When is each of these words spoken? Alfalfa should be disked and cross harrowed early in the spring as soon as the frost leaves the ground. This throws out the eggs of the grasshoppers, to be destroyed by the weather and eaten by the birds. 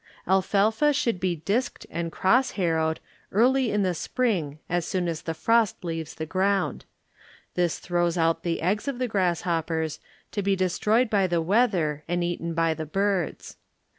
Alfalfa 0.27 0.93
should 0.93 1.19
be 1.19 1.35
disked 1.35 1.85
and 1.91 2.11
cross 2.11 2.53
harrowed 2.57 2.99
early 3.31 3.69
in 3.69 3.83
the 3.83 3.93
spring 3.93 4.57
as 4.67 4.83
soon 4.83 5.07
as 5.07 5.21
the 5.21 5.35
frost 5.35 5.85
leaves 5.85 6.15
the 6.15 6.25
ground. 6.25 6.85
This 7.53 7.77
throws 7.77 8.17
out 8.17 8.41
the 8.41 8.63
eggs 8.63 8.87
of 8.87 8.97
the 8.97 9.07
grasshoppers, 9.07 9.99
to 10.31 10.41
be 10.41 10.55
destroyed 10.55 11.07
by 11.11 11.27
the 11.27 11.39
weather 11.39 12.03
and 12.07 12.23
eaten 12.23 12.55
by 12.55 12.73
the 12.73 12.87
birds. 12.87 13.57